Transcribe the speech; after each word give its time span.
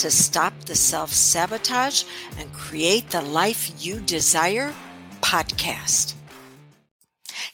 to 0.00 0.10
Stop 0.10 0.64
the 0.64 0.74
Self 0.74 1.12
Sabotage 1.12 2.04
and 2.38 2.50
Create 2.54 3.10
the 3.10 3.20
Life 3.20 3.70
You 3.84 4.00
Desire 4.00 4.72
podcast. 5.20 6.14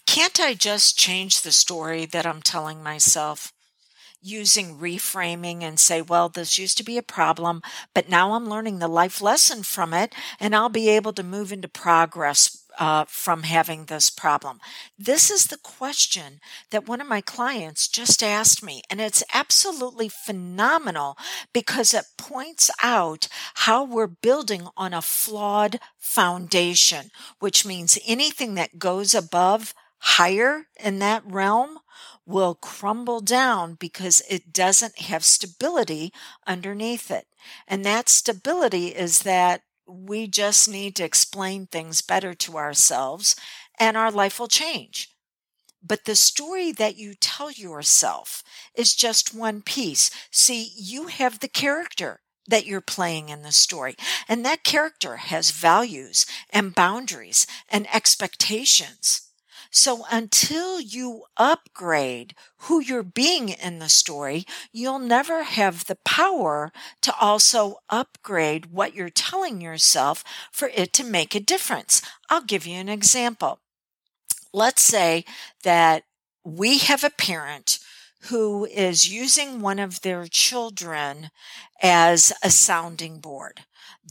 Can't 0.07 0.39
I 0.39 0.55
just 0.55 0.97
change 0.97 1.43
the 1.43 1.51
story 1.51 2.07
that 2.07 2.25
I'm 2.25 2.41
telling 2.41 2.85
myself? 2.85 3.53
Using 4.23 4.79
reframing 4.79 5.63
and 5.63 5.81
say, 5.81 6.01
well, 6.01 6.29
this 6.29 6.57
used 6.57 6.79
to 6.79 6.85
be 6.85 6.97
a 6.97 7.03
problem, 7.03 7.63
but 7.95 8.09
now 8.09 8.35
I'm 8.35 8.49
learning 8.49 8.79
the 8.79 8.87
life 8.87 9.21
lesson 9.21 9.65
from 9.65 9.93
it, 9.93 10.15
and 10.39 10.55
I'll 10.55 10.69
be 10.69 10.89
able 10.89 11.15
to 11.15 11.25
move 11.25 11.51
into 11.51 11.67
progress 11.67 12.65
uh, 12.79 13.05
from 13.09 13.43
having 13.43 13.85
this 13.85 14.11
problem? 14.11 14.61
This 14.99 15.31
is 15.31 15.47
the 15.47 15.59
question 15.59 16.41
that 16.71 16.87
one 16.87 17.01
of 17.01 17.07
my 17.07 17.21
clients 17.21 17.89
just 17.89 18.23
asked 18.23 18.63
me, 18.63 18.83
and 18.91 19.01
it's 19.01 19.23
absolutely 19.33 20.09
phenomenal 20.09 21.17
because 21.53 21.95
it 21.95 22.05
points 22.17 22.71
out 22.83 23.29
how 23.55 23.85
we're 23.85 24.07
building 24.07 24.69
on 24.77 24.95
a 24.95 25.03
flawed 25.03 25.79
foundation, 25.99 27.11
which 27.39 27.67
means 27.67 27.99
anything 28.07 28.55
that 28.55 28.79
goes 28.79 29.15
above 29.15 29.75
higher 29.99 30.67
in 30.79 30.99
that 30.99 31.23
realm 31.27 31.79
will 32.27 32.55
crumble 32.55 33.21
down 33.21 33.75
because 33.75 34.23
it 34.29 34.53
doesn't 34.53 34.99
have 34.99 35.25
stability 35.25 36.13
underneath 36.47 37.11
it. 37.11 37.27
And 37.69 37.85
that 37.85 38.09
stability 38.09 38.89
is 38.89 39.21
that 39.21 39.63
we 39.87 40.27
just 40.27 40.69
need 40.69 40.97
to 40.97 41.05
explain 41.05 41.67
things 41.67 42.03
better 42.03 42.35
to 42.35 42.57
ourselves 42.57 43.37
and 43.79 43.97
our 43.97 44.11
life 44.11 44.39
will 44.41 44.49
change. 44.49 45.11
But 45.83 46.05
the 46.05 46.17
story 46.17 46.73
that 46.73 46.97
you 46.97 47.15
tell 47.15 47.51
yourself 47.51 48.43
is 48.75 48.95
just 48.95 49.35
one 49.35 49.63
piece. 49.63 50.11
See, 50.31 50.73
you 50.77 51.07
have 51.07 51.39
the 51.39 51.49
character 51.49 52.21
that 52.49 52.67
you're 52.67 52.81
playing 52.81 53.29
in 53.29 53.43
the 53.43 53.53
story. 53.53 53.97
And 54.29 54.45
that 54.45 54.65
character 54.65 55.17
has 55.17 55.51
values 55.51 56.27
and 56.51 56.75
boundaries 56.75 57.47
and 57.69 57.87
expectations. 57.95 59.26
So 59.77 60.07
until 60.11 60.81
you 60.81 61.25
upgrade 61.37 62.35
who 62.61 62.81
you're 62.81 63.03
being 63.03 63.51
in 63.51 63.79
the 63.79 63.91
story, 63.91 64.47
you'll 64.73 64.99
never 64.99 65.43
have 65.43 65.85
the 65.85 65.99
power 66.03 66.73
to 67.03 67.15
also 67.21 67.77
upgrade 67.91 68.73
what 68.73 68.95
you're 68.95 69.11
telling 69.11 69.61
yourself 69.61 70.25
for 70.51 70.71
it 70.75 70.95
to 70.95 71.05
make 71.05 71.35
a 71.35 71.41
difference. 71.41 72.01
I'll 72.31 72.41
give 72.41 72.67
you 72.67 72.77
an 72.77 72.89
example. 72.89 73.61
Let's 74.51 74.81
say 74.81 75.27
that 75.63 76.05
we 76.43 76.79
have 76.79 77.05
a 77.05 77.11
parent 77.11 77.79
who 78.29 78.65
is 78.67 79.09
using 79.13 79.61
one 79.61 79.79
of 79.79 80.03
their 80.03 80.27
children 80.27 81.31
as 81.83 82.33
a 82.43 82.51
sounding 82.51 83.19
board. 83.19 83.61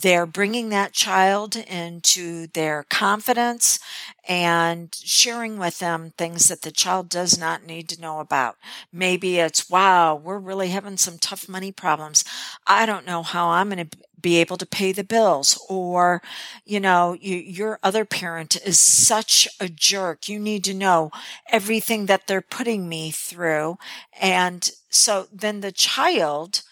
They're 0.02 0.26
bringing 0.26 0.70
that 0.70 0.92
child 0.92 1.56
into 1.56 2.48
their 2.48 2.84
confidence 2.90 3.80
and 4.28 4.94
sharing 4.94 5.58
with 5.58 5.80
them 5.80 6.12
things 6.18 6.50
that 6.50 6.64
the 6.64 6.72
child 6.72 7.08
does 7.08 7.38
not 7.40 7.66
need 7.66 7.88
to 7.90 8.02
know 8.02 8.20
about. 8.20 8.58
Maybe 8.92 9.40
it's, 9.40 9.70
wow, 9.70 10.16
we're 10.16 10.38
really 10.38 10.70
having 10.70 10.98
some 10.98 11.18
tough 11.18 11.48
money 11.48 11.72
problems. 11.72 12.26
I 12.68 12.86
don't 12.86 13.06
know 13.06 13.24
how 13.24 13.50
I'm 13.50 13.70
going 13.70 13.88
to 13.88 13.98
be 14.26 14.42
able 14.42 14.58
to 14.58 14.66
pay 14.80 14.92
the 14.92 15.10
bills 15.16 15.50
or 15.70 16.22
you 16.66 16.80
know 16.80 17.16
you, 17.28 17.38
your 17.38 17.80
other 17.84 18.06
parent 18.06 18.56
is 18.66 18.80
such 18.80 19.48
a 19.60 19.70
jerk 19.70 20.28
you 20.28 20.40
need 20.40 20.64
to 20.64 20.74
know 20.74 21.12
everything 21.52 22.08
that 22.08 22.26
they're 22.26 22.56
putting 22.58 22.90
me 22.90 23.12
through 23.12 23.78
and 24.20 24.72
so 24.90 25.28
then 25.32 25.62
the 25.62 25.72
child 25.72 26.64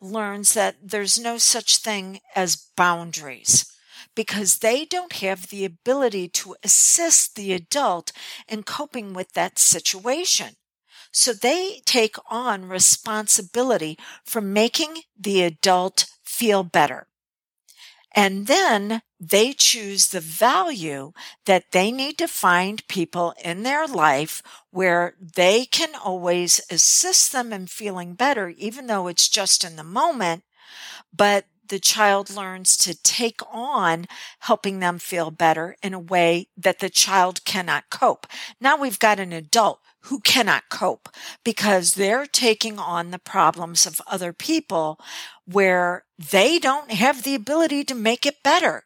learns 0.00 0.54
that 0.54 0.76
there's 0.82 1.18
no 1.18 1.38
such 1.38 1.76
thing 1.76 2.20
as 2.34 2.68
boundaries 2.76 3.66
because 4.14 4.58
they 4.58 4.84
don't 4.84 5.14
have 5.14 5.48
the 5.48 5.64
ability 5.64 6.28
to 6.28 6.56
assist 6.62 7.36
the 7.36 7.52
adult 7.52 8.12
in 8.48 8.62
coping 8.62 9.12
with 9.14 9.32
that 9.32 9.58
situation. 9.58 10.56
So 11.12 11.32
they 11.32 11.80
take 11.84 12.16
on 12.30 12.68
responsibility 12.68 13.98
for 14.24 14.40
making 14.40 15.02
the 15.18 15.42
adult 15.42 16.06
feel 16.32 16.62
better. 16.64 17.06
And 18.14 18.46
then 18.46 19.02
they 19.18 19.52
choose 19.52 20.08
the 20.08 20.20
value 20.20 21.12
that 21.46 21.72
they 21.72 21.90
need 21.90 22.18
to 22.18 22.28
find 22.28 22.86
people 22.88 23.34
in 23.42 23.62
their 23.62 23.86
life 23.86 24.42
where 24.70 25.14
they 25.18 25.64
can 25.64 25.94
always 25.94 26.60
assist 26.70 27.32
them 27.32 27.52
in 27.52 27.66
feeling 27.66 28.14
better, 28.14 28.48
even 28.50 28.86
though 28.86 29.06
it's 29.08 29.28
just 29.28 29.64
in 29.64 29.76
the 29.76 29.84
moment. 29.84 30.44
But 31.14 31.46
the 31.68 31.78
child 31.78 32.28
learns 32.28 32.76
to 32.78 32.94
take 33.02 33.40
on 33.50 34.06
helping 34.40 34.80
them 34.80 34.98
feel 34.98 35.30
better 35.30 35.76
in 35.82 35.94
a 35.94 35.98
way 35.98 36.48
that 36.56 36.80
the 36.80 36.90
child 36.90 37.44
cannot 37.44 37.88
cope. 37.88 38.26
Now 38.60 38.76
we've 38.76 38.98
got 38.98 39.20
an 39.20 39.32
adult 39.32 39.80
who 40.02 40.20
cannot 40.20 40.68
cope 40.68 41.08
because 41.44 41.94
they're 41.94 42.26
taking 42.26 42.78
on 42.78 43.10
the 43.10 43.18
problems 43.18 43.86
of 43.86 44.00
other 44.06 44.32
people 44.32 44.98
where 45.46 46.04
they 46.18 46.58
don't 46.58 46.90
have 46.90 47.22
the 47.22 47.34
ability 47.34 47.84
to 47.84 47.94
make 47.94 48.26
it 48.26 48.42
better. 48.42 48.84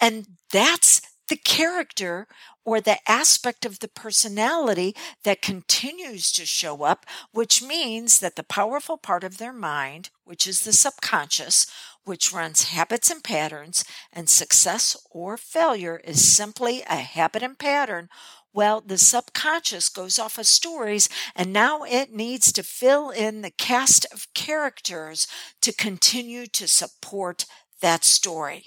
And 0.00 0.26
that's 0.50 1.00
the 1.28 1.36
character 1.36 2.26
or 2.64 2.80
the 2.80 2.98
aspect 3.10 3.64
of 3.64 3.80
the 3.80 3.88
personality 3.88 4.94
that 5.24 5.42
continues 5.42 6.30
to 6.32 6.46
show 6.46 6.82
up, 6.82 7.06
which 7.32 7.62
means 7.62 8.18
that 8.18 8.36
the 8.36 8.42
powerful 8.42 8.96
part 8.96 9.24
of 9.24 9.38
their 9.38 9.52
mind, 9.52 10.10
which 10.24 10.46
is 10.46 10.62
the 10.62 10.72
subconscious, 10.72 11.66
which 12.04 12.32
runs 12.32 12.64
habits 12.64 13.10
and 13.10 13.22
patterns, 13.22 13.84
and 14.12 14.28
success 14.28 14.96
or 15.10 15.36
failure 15.36 16.00
is 16.04 16.34
simply 16.36 16.82
a 16.82 16.96
habit 16.96 17.42
and 17.42 17.58
pattern, 17.58 18.08
well, 18.52 18.82
the 18.84 18.98
subconscious 18.98 19.88
goes 19.88 20.18
off 20.18 20.38
of 20.38 20.46
stories 20.46 21.08
and 21.34 21.52
now 21.52 21.82
it 21.84 22.12
needs 22.12 22.52
to 22.52 22.62
fill 22.62 23.10
in 23.10 23.42
the 23.42 23.50
cast 23.50 24.06
of 24.12 24.32
characters 24.34 25.26
to 25.62 25.72
continue 25.72 26.46
to 26.46 26.68
support 26.68 27.46
that 27.80 28.04
story. 28.04 28.66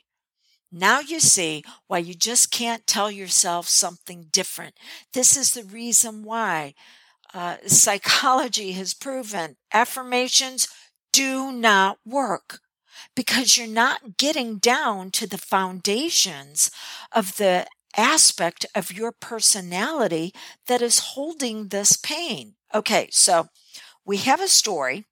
Now 0.71 0.99
you 0.99 1.19
see 1.19 1.63
why 1.87 1.99
you 1.99 2.13
just 2.13 2.51
can't 2.51 2.85
tell 2.87 3.09
yourself 3.11 3.67
something 3.67 4.27
different. 4.31 4.75
This 5.13 5.37
is 5.37 5.53
the 5.53 5.63
reason 5.63 6.23
why 6.23 6.73
uh, 7.33 7.57
psychology 7.67 8.73
has 8.73 8.93
proven 8.93 9.55
affirmations 9.73 10.67
do 11.13 11.51
not 11.51 11.99
work 12.05 12.59
because 13.15 13.57
you're 13.57 13.67
not 13.67 14.17
getting 14.17 14.57
down 14.57 15.11
to 15.11 15.27
the 15.27 15.37
foundations 15.37 16.71
of 17.11 17.37
the 17.37 17.67
aspect 17.97 18.65
of 18.75 18.91
your 18.93 19.11
personality 19.11 20.33
that 20.67 20.81
is 20.81 20.99
holding 20.99 21.67
this 21.67 21.95
pain. 21.95 22.55
Okay, 22.73 23.07
so 23.11 23.47
we 24.05 24.17
have 24.17 24.41
a 24.41 24.47
story, 24.47 25.05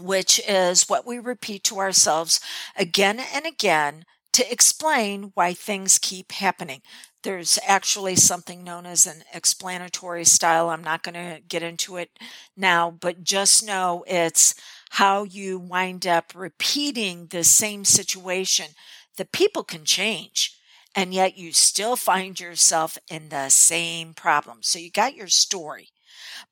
which 0.00 0.40
is 0.48 0.88
what 0.88 1.06
we 1.06 1.18
repeat 1.18 1.64
to 1.64 1.78
ourselves 1.78 2.40
again 2.76 3.20
and 3.20 3.46
again 3.46 4.04
to 4.32 4.50
explain 4.50 5.30
why 5.34 5.52
things 5.52 5.98
keep 5.98 6.32
happening. 6.32 6.80
There's 7.22 7.58
actually 7.66 8.16
something 8.16 8.64
known 8.64 8.86
as 8.86 9.06
an 9.06 9.22
explanatory 9.32 10.24
style. 10.24 10.70
I'm 10.70 10.82
not 10.82 11.02
going 11.02 11.14
to 11.14 11.40
get 11.46 11.62
into 11.62 11.96
it 11.96 12.10
now, 12.56 12.90
but 12.90 13.22
just 13.22 13.64
know 13.64 14.04
it's 14.08 14.54
how 14.90 15.22
you 15.24 15.58
wind 15.58 16.06
up 16.06 16.32
repeating 16.34 17.26
the 17.26 17.44
same 17.44 17.84
situation. 17.84 18.66
The 19.18 19.24
people 19.26 19.62
can 19.62 19.84
change 19.84 20.58
and 20.94 21.14
yet 21.14 21.36
you 21.36 21.52
still 21.52 21.96
find 21.96 22.38
yourself 22.38 22.98
in 23.10 23.28
the 23.28 23.48
same 23.48 24.14
problem. 24.14 24.58
So 24.62 24.78
you 24.78 24.90
got 24.90 25.16
your 25.16 25.28
story, 25.28 25.88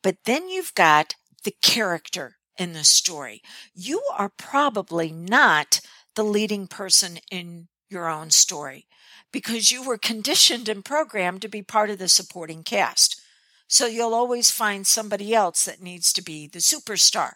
but 0.03 0.17
then 0.25 0.49
you've 0.49 0.75
got 0.75 1.15
the 1.45 1.55
character 1.63 2.37
in 2.59 2.73
the 2.73 2.85
story. 2.85 3.43
You 3.75 4.03
are 4.17 4.33
probably 4.37 5.11
not 5.13 5.81
the 6.15 6.25
leading 6.25 6.67
person 6.67 7.19
in 7.31 7.69
your 7.89 8.09
own 8.09 8.31
story 8.31 8.87
because 9.33 9.71
you 9.71 9.83
were 9.83 9.99
conditioned 9.99 10.69
and 10.69 10.85
programmed 10.85 11.43
to 11.43 11.49
be 11.49 11.63
part 11.63 11.91
of 11.91 11.99
the 11.99 12.09
supporting 12.09 12.63
cast. 12.63 13.21
So 13.69 13.87
you'll 13.87 14.15
always 14.15 14.51
find 14.51 14.87
somebody 14.87 15.35
else 15.35 15.65
that 15.65 15.83
needs 15.83 16.13
to 16.15 16.23
be 16.23 16.47
the 16.47 16.59
superstar. 16.59 17.35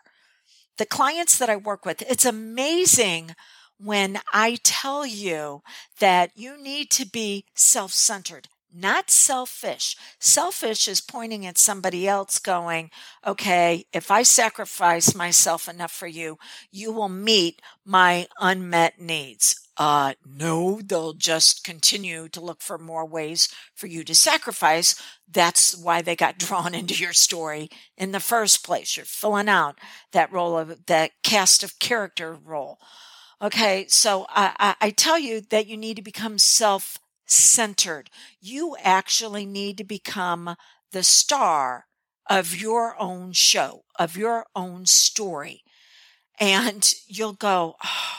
The 0.78 0.86
clients 0.86 1.38
that 1.38 1.48
I 1.48 1.56
work 1.56 1.84
with, 1.84 2.02
it's 2.02 2.24
amazing 2.24 3.36
when 3.78 4.20
I 4.32 4.58
tell 4.62 5.06
you 5.06 5.62
that 6.00 6.30
you 6.34 6.60
need 6.60 6.90
to 6.92 7.06
be 7.06 7.46
self 7.54 7.92
centered, 7.92 8.48
not 8.74 9.10
selfish. 9.10 9.96
Selfish 10.18 10.88
is 10.88 11.00
pointing 11.00 11.46
at 11.46 11.58
somebody 11.58 12.08
else 12.08 12.38
going, 12.38 12.90
okay, 13.24 13.84
if 13.92 14.10
I 14.10 14.24
sacrifice 14.24 15.14
myself 15.14 15.68
enough 15.68 15.92
for 15.92 16.08
you, 16.08 16.38
you 16.72 16.92
will 16.92 17.08
meet 17.08 17.62
my 17.84 18.26
unmet 18.40 19.00
needs. 19.00 19.60
Uh, 19.76 20.14
no, 20.24 20.80
they'll 20.80 21.14
just 21.14 21.64
continue 21.64 22.28
to 22.28 22.40
look 22.40 22.62
for 22.62 22.78
more 22.78 23.04
ways 23.04 23.48
for 23.74 23.86
you 23.86 24.04
to 24.04 24.14
sacrifice. 24.14 25.00
That's 25.28 25.76
why 25.76 26.00
they 26.02 26.14
got 26.14 26.38
drawn 26.38 26.74
into 26.74 26.94
your 26.94 27.12
story 27.12 27.68
in 27.96 28.12
the 28.12 28.20
first 28.20 28.64
place. 28.64 28.96
You're 28.96 29.06
filling 29.06 29.48
out 29.48 29.78
that 30.12 30.32
role 30.32 30.56
of 30.58 30.86
that 30.86 31.12
cast 31.22 31.62
of 31.62 31.78
character 31.78 32.34
role. 32.34 32.78
Okay, 33.42 33.86
so 33.88 34.26
I, 34.30 34.54
I, 34.58 34.86
I 34.86 34.90
tell 34.90 35.18
you 35.18 35.40
that 35.50 35.66
you 35.66 35.76
need 35.76 35.96
to 35.96 36.02
become 36.02 36.38
self 36.38 36.98
centered. 37.26 38.10
You 38.40 38.76
actually 38.82 39.46
need 39.46 39.78
to 39.78 39.84
become 39.84 40.56
the 40.92 41.02
star 41.02 41.86
of 42.30 42.56
your 42.56 42.98
own 43.00 43.32
show, 43.32 43.84
of 43.98 44.16
your 44.16 44.46
own 44.54 44.86
story. 44.86 45.62
And 46.40 46.92
you'll 47.06 47.34
go, 47.34 47.76
oh, 47.84 48.16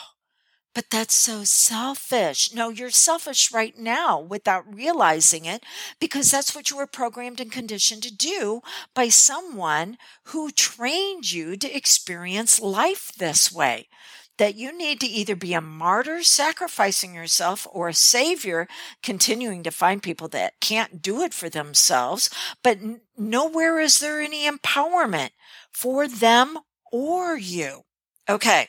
but 0.74 0.90
that's 0.90 1.14
so 1.14 1.44
selfish. 1.44 2.52
No, 2.54 2.68
you're 2.68 2.90
selfish 2.90 3.52
right 3.52 3.76
now 3.78 4.20
without 4.20 4.72
realizing 4.72 5.46
it 5.46 5.64
because 6.00 6.30
that's 6.30 6.54
what 6.54 6.70
you 6.70 6.76
were 6.76 6.86
programmed 6.86 7.40
and 7.40 7.50
conditioned 7.50 8.02
to 8.04 8.14
do 8.14 8.60
by 8.94 9.08
someone 9.08 9.96
who 10.26 10.50
trained 10.50 11.32
you 11.32 11.56
to 11.56 11.74
experience 11.76 12.60
life 12.60 13.12
this 13.18 13.50
way 13.50 13.88
that 14.38 14.54
you 14.54 14.76
need 14.76 15.00
to 15.00 15.06
either 15.06 15.34
be 15.34 15.54
a 15.54 15.60
martyr 15.60 16.22
sacrificing 16.22 17.14
yourself 17.14 17.66
or 17.70 17.88
a 17.88 17.94
savior 17.94 18.68
continuing 19.02 19.62
to 19.62 19.70
find 19.70 20.02
people 20.02 20.28
that 20.28 20.60
can't 20.60 21.00
do 21.00 21.22
it 21.22 21.32
for 21.34 21.48
themselves 21.48 22.30
but 22.62 22.78
nowhere 23.16 23.80
is 23.80 24.00
there 24.00 24.20
any 24.20 24.48
empowerment 24.48 25.30
for 25.72 26.08
them 26.08 26.58
or 26.90 27.36
you. 27.36 27.82
Okay. 28.28 28.68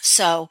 So 0.00 0.50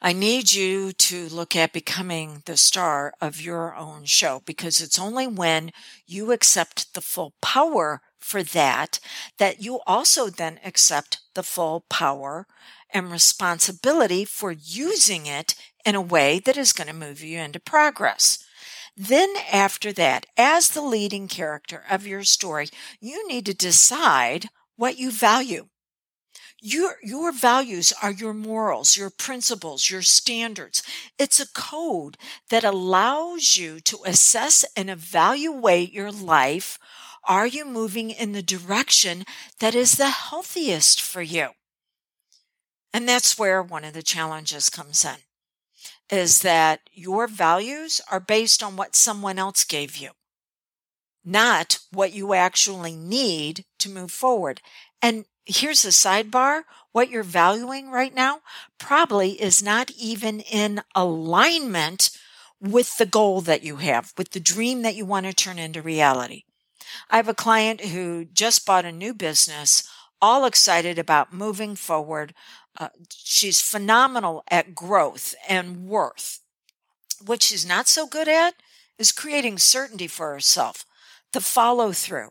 I 0.00 0.12
need 0.12 0.52
you 0.52 0.92
to 0.92 1.28
look 1.28 1.56
at 1.56 1.72
becoming 1.72 2.42
the 2.46 2.56
star 2.56 3.14
of 3.20 3.40
your 3.40 3.74
own 3.74 4.04
show 4.04 4.42
because 4.46 4.80
it's 4.80 4.98
only 4.98 5.26
when 5.26 5.72
you 6.06 6.30
accept 6.30 6.94
the 6.94 7.00
full 7.00 7.34
power 7.42 8.02
for 8.18 8.42
that 8.42 9.00
that 9.38 9.60
you 9.60 9.80
also 9.86 10.28
then 10.30 10.60
accept 10.64 11.18
the 11.34 11.42
full 11.42 11.84
power 11.88 12.46
and 12.92 13.10
responsibility 13.10 14.24
for 14.24 14.52
using 14.52 15.26
it 15.26 15.54
in 15.84 15.94
a 15.94 16.00
way 16.00 16.38
that 16.40 16.56
is 16.56 16.72
going 16.72 16.88
to 16.88 16.94
move 16.94 17.22
you 17.22 17.38
into 17.38 17.60
progress. 17.60 18.44
Then, 18.96 19.34
after 19.52 19.92
that, 19.92 20.26
as 20.36 20.70
the 20.70 20.80
leading 20.80 21.28
character 21.28 21.84
of 21.90 22.06
your 22.06 22.24
story, 22.24 22.68
you 23.00 23.28
need 23.28 23.44
to 23.46 23.54
decide 23.54 24.48
what 24.76 24.98
you 24.98 25.10
value. 25.10 25.68
Your, 26.62 26.96
your 27.02 27.32
values 27.32 27.92
are 28.02 28.10
your 28.10 28.32
morals, 28.32 28.96
your 28.96 29.10
principles, 29.10 29.90
your 29.90 30.00
standards. 30.00 30.82
It's 31.18 31.38
a 31.38 31.52
code 31.52 32.16
that 32.48 32.64
allows 32.64 33.56
you 33.56 33.80
to 33.80 33.98
assess 34.06 34.64
and 34.74 34.88
evaluate 34.88 35.92
your 35.92 36.10
life. 36.10 36.78
Are 37.28 37.46
you 37.46 37.66
moving 37.66 38.10
in 38.10 38.32
the 38.32 38.42
direction 38.42 39.24
that 39.60 39.74
is 39.74 39.96
the 39.96 40.08
healthiest 40.08 41.02
for 41.02 41.20
you? 41.20 41.50
And 42.96 43.06
that's 43.06 43.38
where 43.38 43.62
one 43.62 43.84
of 43.84 43.92
the 43.92 44.02
challenges 44.02 44.70
comes 44.70 45.04
in 45.04 45.16
is 46.10 46.38
that 46.38 46.80
your 46.94 47.26
values 47.26 48.00
are 48.10 48.20
based 48.20 48.62
on 48.62 48.74
what 48.74 48.96
someone 48.96 49.38
else 49.38 49.64
gave 49.64 49.98
you, 49.98 50.12
not 51.22 51.80
what 51.92 52.14
you 52.14 52.32
actually 52.32 52.96
need 52.96 53.66
to 53.80 53.90
move 53.90 54.10
forward. 54.10 54.62
And 55.02 55.26
here's 55.44 55.84
a 55.84 55.88
sidebar. 55.88 56.62
What 56.92 57.10
you're 57.10 57.22
valuing 57.22 57.90
right 57.90 58.14
now 58.14 58.40
probably 58.78 59.32
is 59.42 59.62
not 59.62 59.90
even 59.90 60.40
in 60.40 60.80
alignment 60.94 62.08
with 62.62 62.96
the 62.96 63.04
goal 63.04 63.42
that 63.42 63.62
you 63.62 63.76
have, 63.76 64.14
with 64.16 64.30
the 64.30 64.40
dream 64.40 64.80
that 64.80 64.96
you 64.96 65.04
want 65.04 65.26
to 65.26 65.34
turn 65.34 65.58
into 65.58 65.82
reality. 65.82 66.44
I 67.10 67.16
have 67.16 67.28
a 67.28 67.34
client 67.34 67.82
who 67.82 68.24
just 68.24 68.64
bought 68.64 68.86
a 68.86 68.90
new 68.90 69.12
business, 69.12 69.86
all 70.22 70.46
excited 70.46 70.98
about 70.98 71.30
moving 71.30 71.76
forward, 71.76 72.32
uh, 72.78 72.88
she's 73.10 73.60
phenomenal 73.60 74.42
at 74.50 74.74
growth 74.74 75.34
and 75.48 75.86
worth. 75.86 76.40
What 77.24 77.42
she's 77.42 77.66
not 77.66 77.88
so 77.88 78.06
good 78.06 78.28
at 78.28 78.54
is 78.98 79.12
creating 79.12 79.58
certainty 79.58 80.06
for 80.06 80.32
herself, 80.32 80.84
the 81.32 81.40
follow 81.40 81.92
through. 81.92 82.30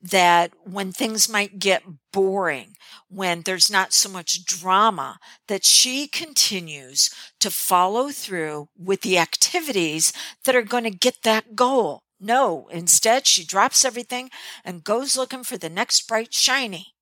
That 0.00 0.50
when 0.64 0.90
things 0.90 1.28
might 1.28 1.60
get 1.60 1.84
boring, 2.12 2.74
when 3.08 3.42
there's 3.42 3.70
not 3.70 3.92
so 3.92 4.08
much 4.08 4.44
drama, 4.44 5.18
that 5.46 5.64
she 5.64 6.08
continues 6.08 7.08
to 7.38 7.52
follow 7.52 8.08
through 8.08 8.68
with 8.76 9.02
the 9.02 9.16
activities 9.18 10.12
that 10.44 10.56
are 10.56 10.62
going 10.62 10.84
to 10.84 10.90
get 10.90 11.22
that 11.22 11.54
goal. 11.54 12.02
No, 12.18 12.68
instead, 12.72 13.28
she 13.28 13.44
drops 13.44 13.84
everything 13.84 14.30
and 14.64 14.82
goes 14.82 15.16
looking 15.16 15.44
for 15.44 15.56
the 15.56 15.70
next 15.70 16.08
bright 16.08 16.34
shiny. 16.34 16.94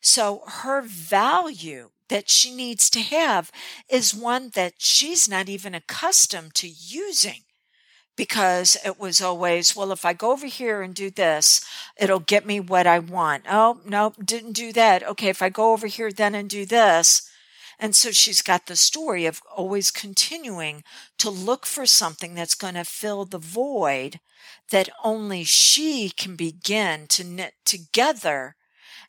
So 0.00 0.42
her 0.46 0.82
value 0.82 1.90
that 2.12 2.28
she 2.28 2.54
needs 2.54 2.90
to 2.90 3.00
have 3.00 3.50
is 3.88 4.14
one 4.14 4.50
that 4.54 4.74
she's 4.76 5.30
not 5.30 5.48
even 5.48 5.74
accustomed 5.74 6.52
to 6.52 6.68
using 6.68 7.40
because 8.18 8.76
it 8.84 9.00
was 9.00 9.22
always, 9.22 9.74
well, 9.74 9.92
if 9.92 10.04
I 10.04 10.12
go 10.12 10.30
over 10.30 10.46
here 10.46 10.82
and 10.82 10.94
do 10.94 11.08
this, 11.08 11.64
it'll 11.96 12.20
get 12.20 12.44
me 12.44 12.60
what 12.60 12.86
I 12.86 12.98
want. 12.98 13.44
Oh, 13.50 13.80
no, 13.86 14.12
didn't 14.22 14.52
do 14.52 14.74
that. 14.74 15.02
Okay, 15.02 15.30
if 15.30 15.40
I 15.40 15.48
go 15.48 15.72
over 15.72 15.86
here 15.86 16.12
then 16.12 16.34
and 16.34 16.50
do 16.50 16.66
this. 16.66 17.30
And 17.78 17.96
so 17.96 18.10
she's 18.10 18.42
got 18.42 18.66
the 18.66 18.76
story 18.76 19.24
of 19.24 19.40
always 19.56 19.90
continuing 19.90 20.84
to 21.16 21.30
look 21.30 21.64
for 21.64 21.86
something 21.86 22.34
that's 22.34 22.54
going 22.54 22.74
to 22.74 22.84
fill 22.84 23.24
the 23.24 23.38
void 23.38 24.20
that 24.70 24.90
only 25.02 25.44
she 25.44 26.10
can 26.10 26.36
begin 26.36 27.06
to 27.06 27.24
knit 27.24 27.54
together 27.64 28.54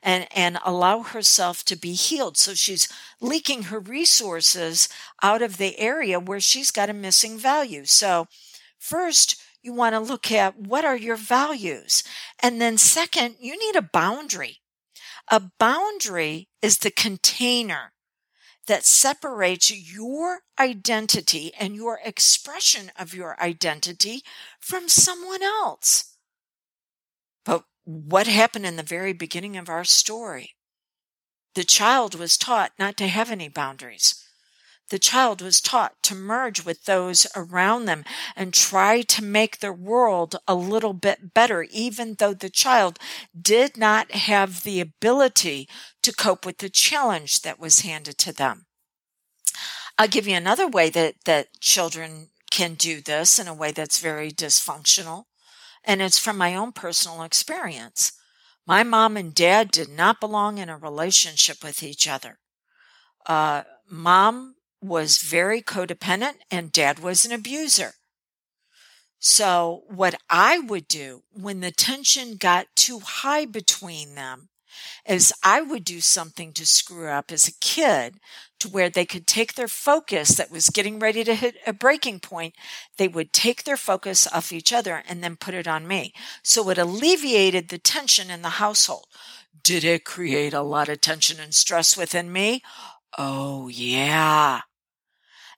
and, 0.03 0.27
and 0.35 0.59
allow 0.63 0.99
herself 0.99 1.63
to 1.65 1.75
be 1.75 1.93
healed. 1.93 2.37
So 2.37 2.53
she's 2.53 2.87
leaking 3.21 3.63
her 3.63 3.79
resources 3.79 4.89
out 5.23 5.41
of 5.41 5.57
the 5.57 5.79
area 5.79 6.19
where 6.19 6.41
she's 6.41 6.69
got 6.69 6.89
a 6.89 6.93
missing 6.93 7.37
value. 7.39 7.85
So 7.85 8.27
first, 8.77 9.41
you 9.63 9.73
want 9.73 9.95
to 9.95 9.99
look 9.99 10.31
at 10.31 10.59
what 10.59 10.83
are 10.83 10.97
your 10.97 11.15
values? 11.15 12.03
And 12.41 12.61
then 12.61 12.77
second, 12.77 13.37
you 13.39 13.57
need 13.57 13.77
a 13.77 13.81
boundary. 13.81 14.57
A 15.29 15.41
boundary 15.57 16.49
is 16.61 16.79
the 16.79 16.91
container 16.91 17.93
that 18.67 18.85
separates 18.85 19.71
your 19.71 20.41
identity 20.59 21.51
and 21.57 21.75
your 21.75 21.99
expression 22.03 22.91
of 22.97 23.13
your 23.13 23.39
identity 23.41 24.21
from 24.59 24.89
someone 24.89 25.41
else. 25.41 26.15
But 27.45 27.63
what 27.85 28.27
happened 28.27 28.65
in 28.65 28.75
the 28.75 28.83
very 28.83 29.13
beginning 29.13 29.57
of 29.57 29.69
our 29.69 29.83
story. 29.83 30.55
The 31.55 31.63
child 31.63 32.15
was 32.15 32.37
taught 32.37 32.71
not 32.79 32.97
to 32.97 33.07
have 33.07 33.29
any 33.29 33.49
boundaries. 33.49 34.23
The 34.89 34.99
child 34.99 35.41
was 35.41 35.61
taught 35.61 35.93
to 36.03 36.15
merge 36.15 36.65
with 36.65 36.85
those 36.85 37.25
around 37.35 37.85
them 37.85 38.03
and 38.35 38.53
try 38.53 39.01
to 39.01 39.23
make 39.23 39.59
their 39.59 39.73
world 39.73 40.35
a 40.47 40.55
little 40.55 40.93
bit 40.93 41.33
better, 41.33 41.63
even 41.71 42.15
though 42.15 42.33
the 42.33 42.49
child 42.49 42.99
did 43.39 43.77
not 43.77 44.11
have 44.11 44.63
the 44.63 44.81
ability 44.81 45.69
to 46.01 46.13
cope 46.13 46.45
with 46.45 46.57
the 46.57 46.69
challenge 46.69 47.41
that 47.41 47.59
was 47.59 47.81
handed 47.81 48.17
to 48.19 48.33
them. 48.33 48.65
I'll 49.97 50.07
give 50.07 50.27
you 50.27 50.35
another 50.35 50.67
way 50.67 50.89
that, 50.89 51.15
that 51.25 51.59
children 51.59 52.29
can 52.51 52.73
do 52.73 53.01
this 53.01 53.39
in 53.39 53.47
a 53.47 53.53
way 53.53 53.71
that's 53.71 53.99
very 53.99 54.31
dysfunctional 54.31 55.25
and 55.83 56.01
it's 56.01 56.17
from 56.17 56.37
my 56.37 56.55
own 56.55 56.71
personal 56.71 57.23
experience. 57.23 58.13
My 58.65 58.83
mom 58.83 59.17
and 59.17 59.33
dad 59.33 59.71
did 59.71 59.89
not 59.89 60.19
belong 60.19 60.57
in 60.57 60.69
a 60.69 60.77
relationship 60.77 61.63
with 61.63 61.83
each 61.83 62.07
other. 62.07 62.39
Uh, 63.25 63.63
mom 63.89 64.55
was 64.81 65.17
very 65.17 65.61
codependent 65.61 66.35
and 66.51 66.71
dad 66.71 66.99
was 66.99 67.25
an 67.25 67.31
abuser. 67.31 67.93
So 69.19 69.83
what 69.87 70.15
I 70.29 70.59
would 70.59 70.87
do 70.87 71.23
when 71.31 71.61
the 71.61 71.71
tension 71.71 72.35
got 72.35 72.67
too 72.75 72.99
high 72.99 73.45
between 73.45 74.15
them 74.15 74.49
is 75.07 75.33
I 75.43 75.61
would 75.61 75.83
do 75.83 76.01
something 76.01 76.53
to 76.53 76.65
screw 76.65 77.07
up 77.09 77.31
as 77.31 77.47
a 77.47 77.59
kid 77.59 78.19
to 78.59 78.69
where 78.69 78.89
they 78.89 79.05
could 79.05 79.27
take 79.27 79.55
their 79.55 79.67
focus 79.67 80.29
that 80.35 80.51
was 80.51 80.69
getting 80.69 80.99
ready 80.99 81.23
to 81.23 81.35
hit 81.35 81.55
a 81.67 81.73
breaking 81.73 82.19
point. 82.19 82.55
They 82.97 83.07
would 83.07 83.33
take 83.33 83.63
their 83.63 83.77
focus 83.77 84.27
off 84.27 84.53
each 84.53 84.71
other 84.71 85.03
and 85.07 85.23
then 85.23 85.35
put 85.35 85.53
it 85.53 85.67
on 85.67 85.87
me. 85.87 86.13
So 86.43 86.69
it 86.69 86.77
alleviated 86.77 87.69
the 87.69 87.77
tension 87.77 88.29
in 88.29 88.41
the 88.41 88.49
household. 88.49 89.07
Did 89.61 89.83
it 89.83 90.05
create 90.05 90.53
a 90.53 90.61
lot 90.61 90.89
of 90.89 91.01
tension 91.01 91.39
and 91.39 91.53
stress 91.53 91.97
within 91.97 92.31
me? 92.31 92.61
Oh, 93.17 93.67
yeah. 93.67 94.61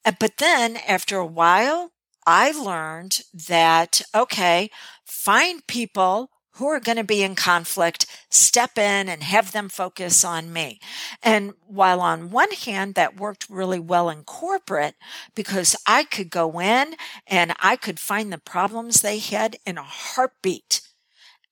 Uh, 0.03 0.11
but 0.19 0.37
then 0.37 0.77
after 0.87 1.17
a 1.17 1.25
while, 1.25 1.91
I 2.25 2.51
learned 2.51 3.21
that, 3.47 4.01
okay, 4.13 4.69
find 5.05 5.65
people 5.67 6.31
who 6.55 6.67
are 6.67 6.79
going 6.79 6.97
to 6.97 7.03
be 7.03 7.23
in 7.23 7.35
conflict, 7.35 8.05
step 8.29 8.77
in 8.77 9.09
and 9.09 9.23
have 9.23 9.51
them 9.51 9.69
focus 9.69 10.23
on 10.23 10.51
me. 10.51 10.79
And 11.21 11.53
while 11.67 12.01
on 12.01 12.31
one 12.31 12.51
hand, 12.51 12.95
that 12.95 13.19
worked 13.19 13.49
really 13.49 13.79
well 13.79 14.09
in 14.09 14.23
corporate 14.23 14.95
because 15.35 15.75
I 15.85 16.03
could 16.03 16.29
go 16.29 16.59
in 16.59 16.95
and 17.27 17.53
I 17.59 17.75
could 17.75 17.99
find 17.99 18.31
the 18.31 18.37
problems 18.37 19.01
they 19.01 19.19
had 19.19 19.57
in 19.65 19.77
a 19.77 19.83
heartbeat 19.83 20.81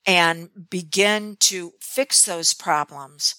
and 0.06 0.50
begin 0.70 1.38
to 1.40 1.74
fix 1.80 2.26
those 2.26 2.54
problems. 2.54 3.36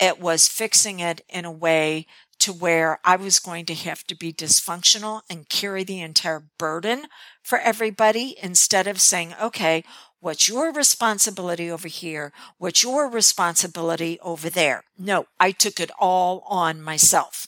It 0.00 0.20
was 0.20 0.48
fixing 0.48 1.00
it 1.00 1.20
in 1.28 1.44
a 1.44 1.52
way 1.52 2.06
to 2.40 2.52
where 2.52 2.98
I 3.04 3.16
was 3.16 3.38
going 3.38 3.64
to 3.66 3.74
have 3.74 4.04
to 4.08 4.16
be 4.16 4.32
dysfunctional 4.32 5.22
and 5.30 5.48
carry 5.48 5.84
the 5.84 6.00
entire 6.00 6.44
burden 6.58 7.06
for 7.42 7.58
everybody 7.58 8.36
instead 8.42 8.86
of 8.86 9.00
saying, 9.00 9.34
okay, 9.40 9.84
what's 10.24 10.48
your 10.48 10.72
responsibility 10.72 11.70
over 11.70 11.86
here? 11.86 12.32
What's 12.56 12.82
your 12.82 13.10
responsibility 13.10 14.18
over 14.20 14.48
there? 14.48 14.84
No, 14.98 15.26
I 15.38 15.50
took 15.50 15.78
it 15.78 15.90
all 15.98 16.44
on 16.48 16.80
myself. 16.80 17.46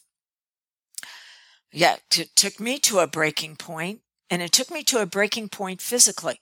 Yeah, 1.73 1.97
it 2.15 2.37
took 2.37 2.61
me 2.61 2.79
to 2.81 2.99
a 2.99 3.07
breaking 3.07 3.57
point 3.57 4.01
and 4.29 4.43
it 4.43 4.53
took 4.53 4.71
me 4.71 4.83
to 4.85 5.01
a 5.01 5.07
breaking 5.07 5.49
point 5.49 5.81
physically. 5.81 6.39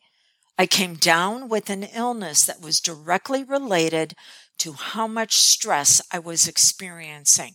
I 0.59 0.67
came 0.67 0.95
down 0.95 1.49
with 1.49 1.71
an 1.71 1.85
illness 1.85 2.45
that 2.47 2.61
was 2.61 2.81
directly 2.81 3.45
related 3.45 4.15
to 4.59 4.73
how 4.73 5.07
much 5.07 5.37
stress 5.37 6.03
I 6.11 6.19
was 6.19 6.49
experiencing. 6.49 7.53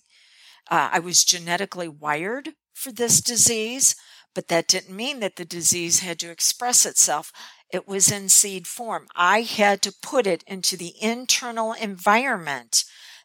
Uh, 0.71 0.87
I 0.93 0.99
was 0.99 1.25
genetically 1.25 1.89
wired 1.89 2.51
for 2.73 2.93
this 2.93 3.19
disease, 3.19 3.97
but 4.33 4.47
that 4.47 4.67
didn't 4.67 4.95
mean 4.95 5.19
that 5.19 5.35
the 5.35 5.43
disease 5.43 5.99
had 5.99 6.17
to 6.19 6.29
express 6.29 6.85
itself. 6.85 7.33
It 7.71 7.87
was 7.87 8.11
in 8.11 8.29
seed 8.29 8.67
form. 8.67 9.07
I 9.15 9.41
had 9.41 9.81
to 9.83 9.93
put 10.01 10.25
it 10.25 10.43
into 10.47 10.75
the 10.75 10.93
internal 11.01 11.73
environment 11.73 12.83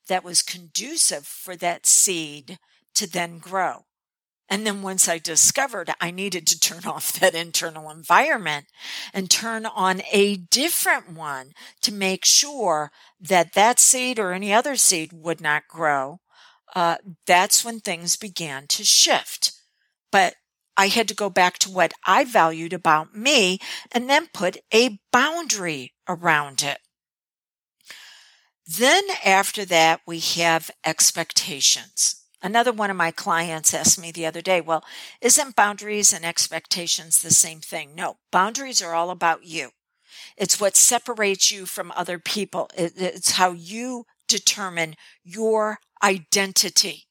that 0.08 0.24
was 0.24 0.42
conducive 0.42 1.26
for 1.26 1.56
that 1.56 1.86
seed 1.86 2.58
to 2.94 3.10
then 3.10 3.38
grow. 3.38 3.86
And 4.48 4.66
then 4.66 4.82
once 4.82 5.08
I 5.08 5.18
discovered 5.18 5.90
I 6.00 6.10
needed 6.10 6.46
to 6.48 6.60
turn 6.60 6.84
off 6.86 7.12
that 7.14 7.34
internal 7.34 7.90
environment 7.90 8.66
and 9.12 9.30
turn 9.30 9.66
on 9.66 10.02
a 10.12 10.36
different 10.36 11.10
one 11.12 11.52
to 11.82 11.92
make 11.92 12.24
sure 12.24 12.92
that 13.20 13.54
that 13.54 13.80
seed 13.80 14.18
or 14.18 14.32
any 14.32 14.52
other 14.52 14.76
seed 14.76 15.12
would 15.12 15.40
not 15.40 15.68
grow, 15.68 16.20
uh, 16.74 16.96
that's 17.26 17.64
when 17.64 17.80
things 17.80 18.16
began 18.16 18.66
to 18.66 18.84
shift. 18.84 19.52
But 20.12 20.34
I 20.76 20.88
had 20.88 21.08
to 21.08 21.14
go 21.14 21.30
back 21.30 21.58
to 21.58 21.70
what 21.70 21.92
I 22.04 22.24
valued 22.24 22.72
about 22.72 23.14
me 23.14 23.58
and 23.92 24.08
then 24.08 24.28
put 24.32 24.58
a 24.72 24.98
boundary 25.12 25.94
around 26.08 26.62
it. 26.62 26.78
Then 28.66 29.04
after 29.24 29.64
that, 29.66 30.00
we 30.06 30.20
have 30.20 30.70
expectations. 30.84 32.22
Another 32.42 32.72
one 32.72 32.90
of 32.90 32.96
my 32.96 33.10
clients 33.10 33.72
asked 33.72 33.98
me 33.98 34.10
the 34.10 34.26
other 34.26 34.42
day, 34.42 34.60
well, 34.60 34.84
isn't 35.20 35.56
boundaries 35.56 36.12
and 36.12 36.24
expectations 36.24 37.22
the 37.22 37.30
same 37.30 37.60
thing? 37.60 37.94
No, 37.94 38.16
boundaries 38.30 38.82
are 38.82 38.94
all 38.94 39.10
about 39.10 39.44
you. 39.44 39.70
It's 40.36 40.60
what 40.60 40.76
separates 40.76 41.50
you 41.50 41.66
from 41.66 41.92
other 41.92 42.18
people. 42.18 42.70
It's 42.76 43.32
how 43.32 43.52
you 43.52 44.06
determine 44.28 44.96
your 45.22 45.78
identity. 46.02 47.04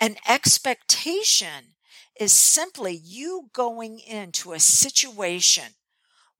An 0.00 0.16
expectation 0.28 1.74
is 2.18 2.32
simply 2.32 2.92
you 2.92 3.50
going 3.52 3.98
into 3.98 4.52
a 4.52 4.60
situation 4.60 5.74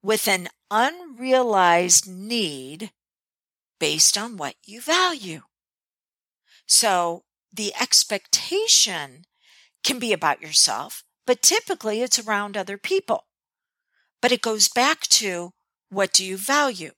with 0.03 0.27
an 0.29 0.49
unrealized 0.71 2.09
need 2.09 2.91
based 3.79 4.19
on 4.19 4.37
what 4.37 4.55
you 4.65 4.81
value. 4.81 5.43
So 6.67 7.25
the 7.53 7.73
expectation 7.81 9.25
can 9.85 9.99
be 9.99 10.13
about 10.13 10.43
yourself, 10.43 11.05
but 11.27 11.43
typically 11.43 12.03
it's 12.03 12.19
around 12.19 12.57
other 12.57 12.79
people. 12.79 13.27
But 14.21 14.33
it 14.33 14.43
goes 14.43 14.69
back 14.69 15.03
to 15.09 15.53
what 15.91 16.13
do 16.13 16.25
you 16.25 16.37
value? 16.37 16.93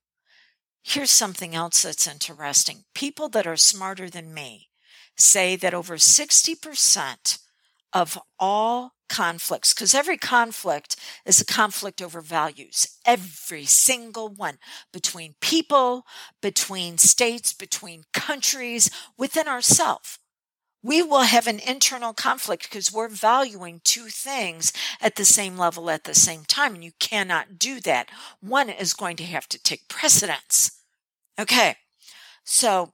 Here's 0.83 1.11
something 1.11 1.55
else 1.55 1.83
that's 1.83 2.07
interesting. 2.07 2.85
People 2.95 3.29
that 3.31 3.47
are 3.47 3.57
smarter 3.57 4.11
than 4.11 4.35
me 4.35 4.69
say 5.17 5.57
that 5.57 5.75
over 5.75 5.97
60% 5.97 7.39
of 7.95 8.19
all 8.39 8.95
conflicts, 9.09 9.73
because 9.73 9.95
every 9.95 10.17
conflict 10.17 10.97
is 11.25 11.41
a 11.41 11.45
conflict 11.45 12.03
over 12.03 12.21
values, 12.21 12.99
every 13.07 13.65
single 13.65 14.29
one 14.29 14.59
between 14.93 15.37
people, 15.41 16.05
between 16.43 16.99
states, 16.99 17.53
between 17.53 18.03
countries, 18.13 18.91
within 19.17 19.47
ourselves. 19.47 20.19
We 20.83 21.03
will 21.03 21.21
have 21.21 21.47
an 21.47 21.61
internal 21.61 22.13
conflict 22.13 22.69
because 22.69 22.93
we're 22.93 23.09
valuing 23.09 23.81
two 23.85 24.09
things 24.09 24.73
at 25.01 25.17
the 25.17 25.25
same 25.25 25.57
level 25.57 25.89
at 25.89 26.05
the 26.05 26.15
same 26.15 26.45
time, 26.45 26.75
and 26.75 26.85
you 26.85 26.93
cannot 26.99 27.59
do 27.59 27.81
that. 27.81 28.11
One 28.41 28.69
is 28.69 28.93
going 28.93 29.17
to 29.17 29.25
have 29.25 29.49
to 29.49 29.63
take 29.63 29.89
precedence. 29.89 30.83
Okay. 31.39 31.77
So 32.45 32.94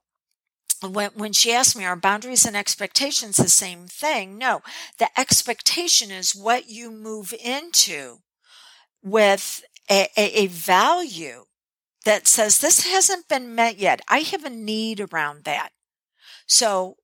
when, 0.89 1.11
when 1.15 1.33
she 1.33 1.53
asked 1.53 1.77
me, 1.77 1.85
are 1.85 1.97
boundaries 1.97 2.47
and 2.47 2.57
expectations 2.57 3.37
the 3.37 3.49
same 3.49 3.87
thing? 3.87 4.39
No, 4.39 4.63
the 4.99 5.09
expectation 5.19 6.11
is 6.11 6.35
what 6.35 6.69
you 6.69 6.91
move 6.91 7.35
into 7.43 8.19
with 9.03 9.63
a, 9.91 10.09
a, 10.17 10.45
a 10.45 10.47
value 10.47 11.45
that 12.05 12.27
says 12.27 12.59
this 12.59 12.87
hasn't 12.87 13.29
been 13.29 13.55
met 13.55 13.79
yet. 13.79 14.01
I 14.09 14.21
have 14.21 14.45
a 14.45 14.51
need 14.51 15.01
around 15.01 15.45
that. 15.45 15.71
So 16.47 16.97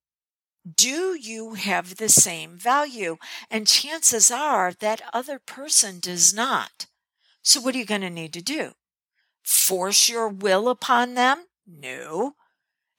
do 0.75 1.15
you 1.15 1.55
have 1.55 1.97
the 1.97 2.09
same 2.09 2.57
value? 2.57 3.19
And 3.51 3.67
chances 3.67 4.31
are 4.31 4.73
that 4.81 5.03
other 5.13 5.39
person 5.39 6.01
does 6.01 6.35
not. 6.35 6.87
So 7.43 7.61
what 7.61 7.75
are 7.75 7.79
you 7.79 7.85
going 7.85 8.01
to 8.01 8.11
need 8.11 8.33
to 8.33 8.43
do? 8.43 8.73
Force 9.45 10.09
your 10.09 10.29
will 10.29 10.69
upon 10.69 11.15
them? 11.15 11.45
No. 11.67 12.35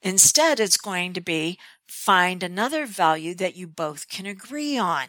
Instead, 0.01 0.59
it's 0.59 0.77
going 0.77 1.13
to 1.13 1.21
be 1.21 1.59
find 1.87 2.43
another 2.43 2.85
value 2.85 3.33
that 3.35 3.55
you 3.55 3.67
both 3.67 4.09
can 4.09 4.25
agree 4.25 4.77
on. 4.77 5.07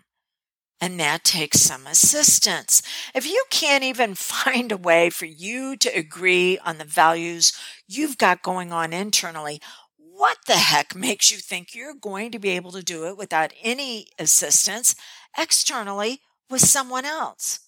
And 0.81 0.99
that 1.01 1.25
takes 1.25 1.61
some 1.61 1.87
assistance. 1.87 2.83
If 3.15 3.27
you 3.27 3.45
can't 3.51 3.85
even 3.85 4.15
find 4.17 4.71
a 4.71 4.77
way 4.77 5.11
for 5.11 5.27
you 5.27 5.77
to 5.77 5.89
agree 5.89 6.59
on 6.59 6.79
the 6.79 6.85
values 6.85 7.53
you've 7.87 8.19
got 8.19 8.43
going 8.43 8.73
on 8.73 8.93
internally, 8.93 9.61
what 9.97 10.39
the 10.47 10.57
heck 10.57 10.95
makes 10.95 11.31
you 11.31 11.39
think 11.39 11.75
you're 11.75 11.95
going 11.95 12.31
to 12.33 12.39
be 12.39 12.51
able 12.51 12.73
to 12.73 12.83
do 12.83 13.07
it 13.07 13.17
without 13.17 13.53
any 13.63 14.09
assistance 14.19 14.95
externally 15.37 16.21
with 16.51 16.61
someone 16.61 17.05
else? 17.05 17.61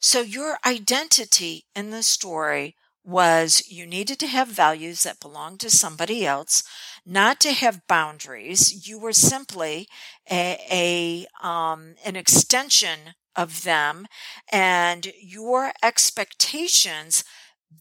So 0.00 0.20
your 0.20 0.58
identity 0.66 1.66
in 1.74 1.90
the 1.90 2.02
story 2.02 2.76
was 3.04 3.62
you 3.68 3.86
needed 3.86 4.18
to 4.20 4.26
have 4.26 4.48
values 4.48 5.02
that 5.02 5.20
belonged 5.20 5.60
to 5.60 5.70
somebody 5.70 6.24
else, 6.24 6.62
not 7.04 7.40
to 7.40 7.52
have 7.52 7.86
boundaries. 7.86 8.86
You 8.86 8.98
were 8.98 9.12
simply 9.12 9.88
a, 10.30 10.58
a 10.70 11.46
um, 11.46 11.94
an 12.04 12.16
extension 12.16 13.14
of 13.34 13.64
them, 13.64 14.06
and 14.52 15.12
your 15.20 15.72
expectations 15.82 17.24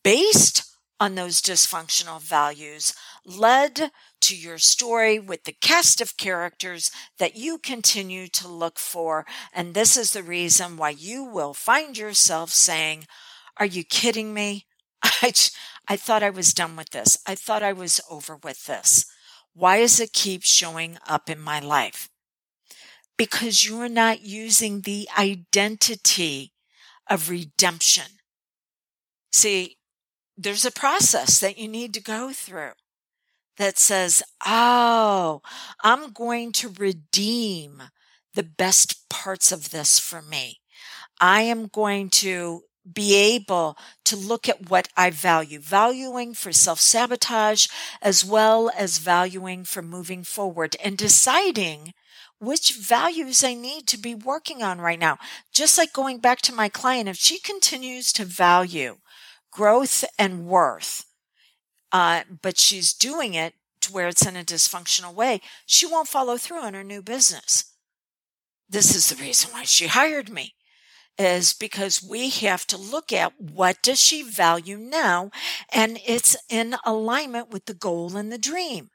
based 0.04 0.64
on 1.00 1.16
those 1.16 1.42
dysfunctional 1.42 2.22
values 2.22 2.94
led 3.26 3.92
to 4.22 4.36
your 4.36 4.60
story 4.60 5.20
with 5.20 5.46
the 5.46 5.56
cast 5.60 6.00
of 6.00 6.16
characters 6.16 6.92
that 7.18 7.36
you 7.36 7.58
continue 7.58 8.28
to 8.28 8.48
look 8.48 8.78
for. 8.78 9.26
And 9.52 9.74
this 9.74 9.98
is 9.98 10.14
the 10.14 10.22
reason 10.24 10.78
why 10.78 10.92
you 10.92 11.24
will 11.24 11.56
find 11.56 11.98
yourself 11.98 12.52
saying, 12.52 13.08
Are 13.58 13.66
you 13.66 13.84
kidding 13.84 14.34
me? 14.34 14.68
I, 15.22 15.34
I 15.88 15.98
thought 15.98 16.24
I 16.24 16.30
was 16.30 16.54
done 16.54 16.76
with 16.76 16.90
this. 16.90 17.18
I 17.28 17.36
thought 17.36 17.64
I 17.64 17.74
was 17.74 18.02
over 18.10 18.36
with 18.36 18.66
this. 18.66 19.06
Why 19.54 19.80
does 19.80 20.00
it 20.00 20.14
keep 20.14 20.44
showing 20.44 20.98
up 21.08 21.30
in 21.30 21.40
my 21.40 21.60
life? 21.60 22.10
Because 23.18 23.68
you're 23.68 23.90
not 23.90 24.22
using 24.22 24.82
the 24.82 25.08
identity 25.18 26.54
of 27.10 27.30
redemption. 27.30 28.20
See, 29.32 29.78
there's 30.38 30.66
a 30.66 30.72
process 30.72 31.40
that 31.40 31.58
you 31.58 31.68
need 31.68 31.94
to 31.94 32.02
go 32.02 32.32
through 32.32 32.72
that 33.58 33.78
says, 33.78 34.24
Oh, 34.46 35.42
I'm 35.84 36.12
going 36.12 36.52
to 36.54 36.74
redeem 36.80 37.84
the 38.34 38.44
best 38.44 39.10
parts 39.10 39.52
of 39.52 39.72
this 39.72 40.00
for 40.00 40.22
me. 40.22 40.62
I 41.20 41.42
am 41.42 41.68
going 41.68 42.10
to 42.22 42.64
be 42.92 43.16
able 43.16 43.78
to 44.06 44.16
look 44.16 44.50
at 44.50 44.70
what 44.70 44.88
I 44.98 45.10
value, 45.10 45.60
valuing 45.60 46.34
for 46.34 46.52
self 46.52 46.80
sabotage 46.80 47.68
as 48.02 48.26
well 48.26 48.72
as 48.76 48.98
valuing 48.98 49.64
for 49.64 49.82
moving 49.82 50.24
forward 50.24 50.76
and 50.84 50.98
deciding 50.98 51.94
which 52.40 52.76
values 52.76 53.44
I 53.44 53.54
need 53.54 53.86
to 53.88 54.00
be 54.00 54.16
working 54.16 54.64
on 54.64 54.82
right 54.82 55.00
now. 55.00 55.20
Just 55.54 55.78
like 55.78 55.94
going 55.94 56.18
back 56.18 56.42
to 56.42 56.54
my 56.54 56.70
client, 56.70 57.08
if 57.08 57.18
she 57.18 57.40
continues 57.40 58.12
to 58.14 58.26
value 58.26 58.98
growth 59.52 60.04
and 60.18 60.48
worth, 60.48 61.06
uh, 61.92 62.22
but 62.42 62.58
she's 62.58 62.94
doing 62.94 63.36
it 63.36 63.54
to 63.82 63.92
where 63.92 64.08
it's 64.08 64.26
in 64.26 64.36
a 64.36 64.44
dysfunctional 64.44 65.14
way, 65.14 65.42
she 65.66 65.86
won't 65.86 66.08
follow 66.08 66.38
through 66.38 66.62
on 66.62 66.74
her 66.74 66.84
new 66.84 67.02
business. 67.02 67.66
This 68.68 68.96
is 68.96 69.10
the 69.10 69.22
reason 69.22 69.52
why 69.52 69.64
she 69.64 69.88
hired 69.88 70.30
me 70.30 70.56
is 71.22 71.54
because 71.54 72.04
we 72.04 72.30
have 72.30 72.66
to 72.68 72.78
look 72.78 73.14
at 73.14 73.40
what 73.40 73.82
does 73.82 74.00
she 74.00 74.24
value 74.24 74.78
now 74.78 75.32
and 75.72 76.00
it's 76.06 76.36
in 76.50 76.76
alignment 76.86 77.50
with 77.52 77.66
the 77.66 77.74
goal 77.74 78.18
and 78.18 78.32
the 78.32 78.38
dream. 78.38 78.90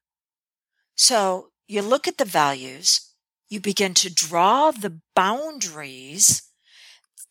So 0.97 1.51
you 1.67 1.83
look 1.83 2.09
at 2.09 2.19
the 2.19 2.25
values, 2.25 3.13
you 3.49 3.61
begin 3.61 3.95
to 3.95 4.13
draw 4.13 4.71
the 4.71 5.01
boundaries, 5.15 6.43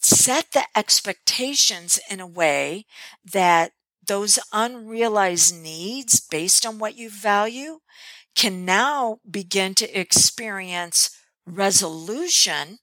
set 0.01 0.51
the 0.51 0.65
expectations 0.75 1.99
in 2.09 2.19
a 2.19 2.27
way 2.27 2.85
that 3.23 3.71
those 4.05 4.39
unrealized 4.53 5.55
needs 5.55 6.19
based 6.19 6.65
on 6.65 6.77
what 6.77 6.95
you 6.95 7.09
value 7.09 7.79
can 8.35 8.65
now 8.65 9.19
begin 9.29 9.73
to 9.75 9.99
experience 9.99 11.09
resolution 11.45 12.79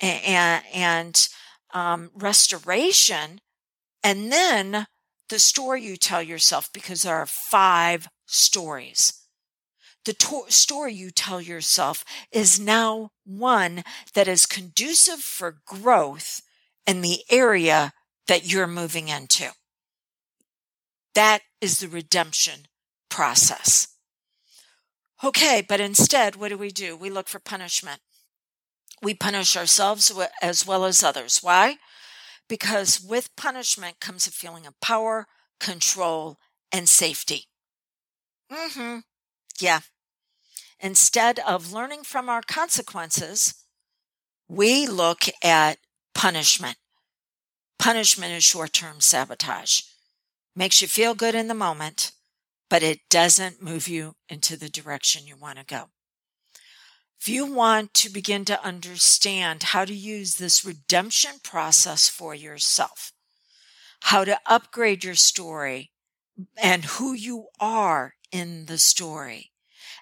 and, 0.00 0.64
and 0.74 1.28
um, 1.72 2.10
restoration. 2.14 3.40
And 4.02 4.32
then 4.32 4.86
the 5.28 5.38
story 5.38 5.82
you 5.82 5.96
tell 5.96 6.22
yourself, 6.22 6.70
because 6.72 7.02
there 7.02 7.16
are 7.16 7.26
five 7.26 8.08
stories. 8.26 9.12
The 10.04 10.14
to- 10.14 10.46
story 10.48 10.94
you 10.94 11.10
tell 11.10 11.40
yourself 11.40 12.04
is 12.32 12.58
now 12.58 13.10
one 13.24 13.84
that 14.14 14.28
is 14.28 14.46
conducive 14.46 15.20
for 15.20 15.60
growth 15.66 16.40
in 16.86 17.02
the 17.02 17.20
area 17.30 17.92
that 18.26 18.50
you're 18.50 18.66
moving 18.66 19.08
into. 19.08 19.50
That 21.14 21.40
is 21.60 21.80
the 21.80 21.88
redemption 21.88 22.66
process. 23.08 23.88
Okay, 25.22 25.62
but 25.68 25.80
instead, 25.80 26.36
what 26.36 26.48
do 26.48 26.56
we 26.56 26.70
do? 26.70 26.96
We 26.96 27.10
look 27.10 27.28
for 27.28 27.38
punishment. 27.38 28.00
We 29.02 29.14
punish 29.14 29.56
ourselves 29.56 30.12
as 30.42 30.66
well 30.66 30.84
as 30.84 31.02
others. 31.02 31.38
Why? 31.42 31.76
Because 32.48 33.00
with 33.00 33.34
punishment 33.36 34.00
comes 34.00 34.26
a 34.26 34.30
feeling 34.30 34.66
of 34.66 34.78
power, 34.80 35.26
control, 35.58 36.38
and 36.72 36.88
safety. 36.88 37.44
Mm-hmm. 38.52 38.98
Yeah. 39.60 39.80
Instead 40.80 41.38
of 41.40 41.72
learning 41.72 42.02
from 42.02 42.28
our 42.28 42.42
consequences, 42.42 43.54
we 44.48 44.86
look 44.86 45.26
at 45.42 45.78
punishment. 46.14 46.76
Punishment 47.78 48.32
is 48.32 48.44
short 48.44 48.72
term 48.72 49.00
sabotage. 49.00 49.82
Makes 50.56 50.82
you 50.82 50.88
feel 50.88 51.14
good 51.14 51.34
in 51.34 51.48
the 51.48 51.54
moment, 51.54 52.12
but 52.68 52.82
it 52.82 53.00
doesn't 53.08 53.62
move 53.62 53.88
you 53.88 54.16
into 54.28 54.56
the 54.56 54.68
direction 54.68 55.26
you 55.26 55.36
want 55.36 55.58
to 55.58 55.64
go. 55.64 55.90
If 57.20 57.28
you 57.28 57.44
want 57.44 57.92
to 57.94 58.08
begin 58.08 58.44
to 58.46 58.64
understand 58.64 59.62
how 59.62 59.84
to 59.84 59.92
use 59.92 60.36
this 60.36 60.64
redemption 60.64 61.32
process 61.42 62.08
for 62.08 62.34
yourself, 62.34 63.12
how 64.04 64.24
to 64.24 64.40
upgrade 64.46 65.04
your 65.04 65.16
story 65.16 65.90
and 66.56 66.86
who 66.86 67.12
you 67.12 67.48
are 67.60 68.14
in 68.32 68.64
the 68.66 68.78
story, 68.78 69.50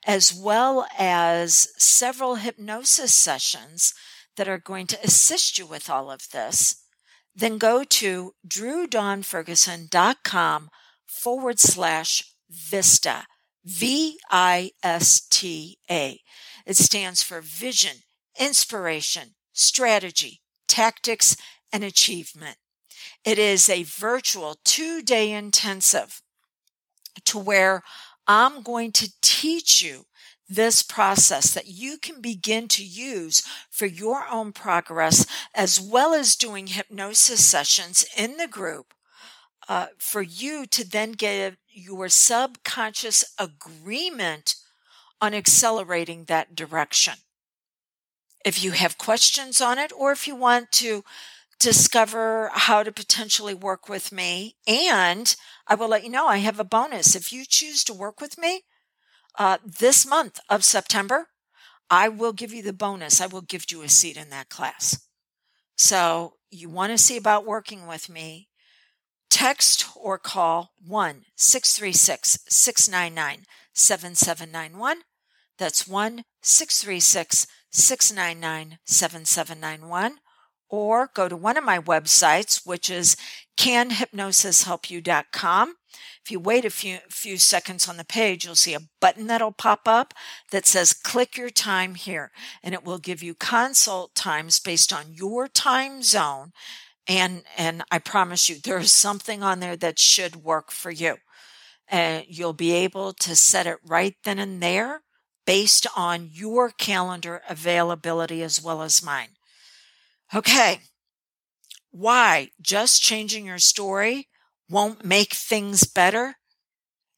as 0.06 0.32
well 0.32 0.86
as 0.96 1.72
several 1.76 2.36
hypnosis 2.36 3.14
sessions 3.14 3.94
that 4.36 4.46
are 4.46 4.58
going 4.58 4.86
to 4.86 5.02
assist 5.02 5.58
you 5.58 5.66
with 5.66 5.90
all 5.90 6.12
of 6.12 6.30
this, 6.30 6.84
then 7.34 7.58
go 7.58 7.82
to 7.82 8.34
drewdawnferguson.com 8.46 10.70
forward 11.04 11.58
slash 11.58 12.32
VISTA, 12.48 13.26
V 13.64 14.20
I 14.30 14.70
S 14.84 15.20
T 15.28 15.78
A. 15.90 16.20
It 16.68 16.76
stands 16.76 17.22
for 17.22 17.40
vision, 17.40 18.02
inspiration, 18.38 19.34
strategy, 19.54 20.42
tactics, 20.68 21.34
and 21.72 21.82
achievement. 21.82 22.58
It 23.24 23.38
is 23.38 23.70
a 23.70 23.84
virtual 23.84 24.58
two 24.66 25.00
day 25.00 25.32
intensive 25.32 26.20
to 27.24 27.38
where 27.38 27.82
I'm 28.26 28.62
going 28.62 28.92
to 28.92 29.10
teach 29.22 29.82
you 29.82 30.04
this 30.46 30.82
process 30.82 31.54
that 31.54 31.68
you 31.68 31.96
can 31.96 32.20
begin 32.20 32.68
to 32.68 32.84
use 32.84 33.42
for 33.70 33.86
your 33.86 34.26
own 34.30 34.52
progress, 34.52 35.24
as 35.54 35.80
well 35.80 36.12
as 36.12 36.36
doing 36.36 36.66
hypnosis 36.66 37.42
sessions 37.42 38.04
in 38.14 38.36
the 38.36 38.46
group 38.46 38.92
uh, 39.70 39.86
for 39.96 40.20
you 40.20 40.66
to 40.66 40.86
then 40.86 41.12
get 41.12 41.56
your 41.70 42.10
subconscious 42.10 43.24
agreement 43.38 44.54
on 45.20 45.34
accelerating 45.34 46.24
that 46.24 46.54
direction. 46.54 47.14
If 48.44 48.62
you 48.62 48.72
have 48.72 48.98
questions 48.98 49.60
on 49.60 49.78
it, 49.78 49.92
or 49.96 50.12
if 50.12 50.26
you 50.26 50.34
want 50.34 50.70
to 50.72 51.04
discover 51.58 52.50
how 52.52 52.82
to 52.82 52.92
potentially 52.92 53.54
work 53.54 53.88
with 53.88 54.12
me, 54.12 54.56
and 54.66 55.34
I 55.66 55.74
will 55.74 55.88
let 55.88 56.04
you 56.04 56.10
know 56.10 56.28
I 56.28 56.38
have 56.38 56.60
a 56.60 56.64
bonus. 56.64 57.16
If 57.16 57.32
you 57.32 57.44
choose 57.44 57.82
to 57.84 57.94
work 57.94 58.20
with 58.20 58.38
me 58.38 58.62
uh, 59.38 59.58
this 59.64 60.06
month 60.06 60.38
of 60.48 60.64
September, 60.64 61.28
I 61.90 62.08
will 62.08 62.32
give 62.32 62.52
you 62.52 62.62
the 62.62 62.72
bonus. 62.72 63.20
I 63.20 63.26
will 63.26 63.40
give 63.40 63.66
you 63.70 63.82
a 63.82 63.88
seat 63.88 64.16
in 64.16 64.30
that 64.30 64.48
class. 64.48 65.04
So 65.76 66.34
you 66.50 66.68
want 66.68 66.92
to 66.92 66.98
see 66.98 67.16
about 67.16 67.46
working 67.46 67.86
with 67.86 68.08
me, 68.08 68.48
text 69.30 69.86
or 69.96 70.18
call 70.18 70.72
1 70.86 71.24
636 71.36 72.38
699 72.48 73.44
7791. 73.72 75.02
That's 75.58 75.88
1 75.88 76.24
636 76.42 77.46
699 77.70 78.78
7791. 78.84 80.18
Or 80.70 81.08
go 81.14 81.28
to 81.28 81.36
one 81.36 81.56
of 81.56 81.64
my 81.64 81.78
websites, 81.78 82.66
which 82.66 82.90
is 82.90 83.16
canhypnosishelpyou.com. 83.56 85.76
If 86.22 86.30
you 86.30 86.38
wait 86.38 86.66
a 86.66 86.70
few, 86.70 86.98
few 87.08 87.38
seconds 87.38 87.88
on 87.88 87.96
the 87.96 88.04
page, 88.04 88.44
you'll 88.44 88.54
see 88.54 88.74
a 88.74 88.82
button 89.00 89.28
that'll 89.28 89.52
pop 89.52 89.88
up 89.88 90.12
that 90.50 90.66
says 90.66 90.92
click 90.92 91.38
your 91.38 91.48
time 91.48 91.94
here, 91.94 92.32
and 92.62 92.74
it 92.74 92.84
will 92.84 92.98
give 92.98 93.22
you 93.22 93.34
consult 93.34 94.14
times 94.14 94.60
based 94.60 94.92
on 94.92 95.14
your 95.14 95.48
time 95.48 96.02
zone. 96.02 96.52
And, 97.06 97.44
and 97.56 97.82
I 97.90 97.98
promise 97.98 98.50
you, 98.50 98.56
there 98.62 98.78
is 98.78 98.92
something 98.92 99.42
on 99.42 99.60
there 99.60 99.76
that 99.76 99.98
should 99.98 100.36
work 100.36 100.70
for 100.70 100.90
you 100.90 101.16
and 101.90 102.26
you'll 102.28 102.52
be 102.52 102.72
able 102.72 103.14
to 103.14 103.34
set 103.34 103.66
it 103.66 103.78
right 103.82 104.14
then 104.24 104.38
and 104.38 104.62
there 104.62 105.00
based 105.48 105.86
on 105.96 106.28
your 106.30 106.68
calendar 106.68 107.40
availability 107.48 108.42
as 108.42 108.62
well 108.62 108.82
as 108.82 109.02
mine. 109.02 109.30
Okay. 110.34 110.80
Why 111.90 112.50
just 112.60 113.00
changing 113.00 113.46
your 113.46 113.58
story 113.58 114.28
won't 114.68 115.06
make 115.06 115.32
things 115.32 115.84
better 115.84 116.34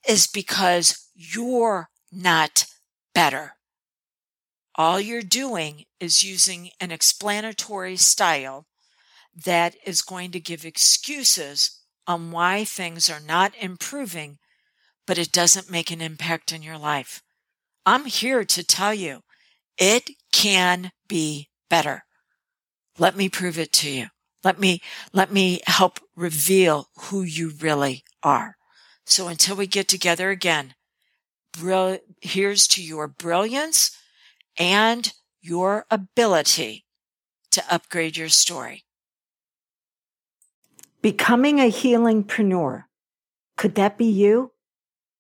is 0.09 0.29
because 0.29 1.09
you're 1.13 1.89
not 2.13 2.67
better. 3.13 3.55
All 4.77 5.01
you're 5.01 5.23
doing 5.23 5.87
is 5.99 6.23
using 6.23 6.71
an 6.79 6.93
explanatory 6.93 7.97
style 7.97 8.67
that 9.45 9.75
is 9.85 10.03
going 10.03 10.31
to 10.31 10.39
give 10.39 10.65
excuses 10.65 11.81
on 12.07 12.31
why 12.31 12.63
things 12.63 13.11
are 13.11 13.19
not 13.19 13.55
improving 13.61 14.39
but 15.05 15.19
it 15.19 15.33
doesn't 15.33 15.69
make 15.69 15.91
an 15.91 16.01
impact 16.01 16.53
in 16.53 16.63
your 16.63 16.79
life. 16.79 17.25
I'm 17.87 18.05
here 18.05 18.45
to 18.45 18.65
tell 18.65 18.95
you 18.95 19.21
it 19.79 20.11
can 20.33 20.93
be 21.09 21.49
better. 21.69 22.05
Let 22.99 23.17
me 23.17 23.29
prove 23.29 23.59
it 23.59 23.73
to 23.75 23.91
you. 23.91 24.07
Let 24.45 24.59
me, 24.59 24.81
let 25.13 25.33
me 25.33 25.61
help 25.67 26.01
reveal 26.17 26.89
who 26.97 27.23
you 27.23 27.53
really 27.61 28.05
are. 28.23 28.57
So 29.05 29.29
until 29.29 29.57
we 29.57 29.67
get 29.67 29.89
together 29.89 30.31
again, 30.31 30.75
here's 32.21 32.69
to 32.69 32.83
your 32.83 33.09
brilliance 33.09 33.97
and 34.59 35.13
your 35.41 35.87
ability 35.91 36.85
to 37.51 37.65
upgrade 37.73 38.17
your 38.17 38.29
story. 38.29 38.85
Becoming 41.03 41.59
a 41.59 41.71
healingpreneur. 41.71 42.85
Could 43.57 43.75
that 43.75 43.99
be 43.99 44.07
you? 44.07 44.53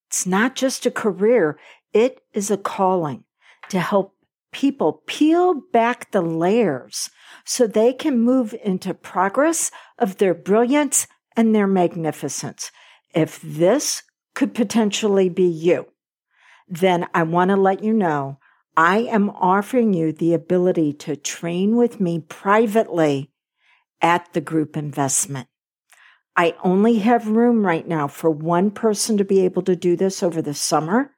It's 0.08 0.26
not 0.26 0.54
just 0.54 0.86
a 0.86 0.90
career, 0.90 1.58
it 1.92 2.19
is 2.32 2.50
a 2.50 2.56
calling 2.56 3.24
to 3.68 3.80
help 3.80 4.14
people 4.52 5.02
peel 5.06 5.62
back 5.72 6.10
the 6.10 6.22
layers 6.22 7.10
so 7.44 7.66
they 7.66 7.92
can 7.92 8.20
move 8.20 8.54
into 8.64 8.92
progress 8.92 9.70
of 9.98 10.16
their 10.18 10.34
brilliance 10.34 11.06
and 11.36 11.54
their 11.54 11.66
magnificence. 11.66 12.70
If 13.14 13.40
this 13.42 14.02
could 14.34 14.54
potentially 14.54 15.28
be 15.28 15.46
you, 15.46 15.86
then 16.68 17.06
I 17.14 17.22
want 17.24 17.50
to 17.50 17.56
let 17.56 17.82
you 17.82 17.92
know 17.92 18.38
I 18.76 18.98
am 18.98 19.30
offering 19.30 19.92
you 19.92 20.12
the 20.12 20.32
ability 20.34 20.92
to 20.94 21.16
train 21.16 21.76
with 21.76 22.00
me 22.00 22.20
privately 22.20 23.30
at 24.00 24.32
the 24.32 24.40
group 24.40 24.76
investment. 24.76 25.48
I 26.36 26.54
only 26.62 26.98
have 27.00 27.26
room 27.28 27.66
right 27.66 27.86
now 27.86 28.08
for 28.08 28.30
one 28.30 28.70
person 28.70 29.16
to 29.18 29.24
be 29.24 29.40
able 29.44 29.62
to 29.62 29.76
do 29.76 29.96
this 29.96 30.22
over 30.22 30.40
the 30.40 30.54
summer. 30.54 31.14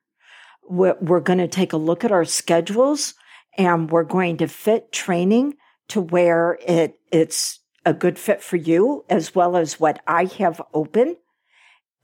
We're, 0.68 1.20
going 1.20 1.38
to 1.38 1.48
take 1.48 1.72
a 1.72 1.78
look 1.78 2.04
at 2.04 2.12
our 2.12 2.24
schedules 2.24 3.14
and 3.58 3.90
we're 3.90 4.04
going 4.04 4.38
to 4.38 4.48
fit 4.48 4.92
training 4.92 5.54
to 5.88 6.00
where 6.00 6.58
it, 6.66 6.98
it's 7.10 7.60
a 7.84 7.92
good 7.92 8.18
fit 8.18 8.42
for 8.42 8.56
you 8.56 9.04
as 9.08 9.34
well 9.34 9.56
as 9.56 9.80
what 9.80 10.00
I 10.06 10.24
have 10.38 10.62
open. 10.72 11.16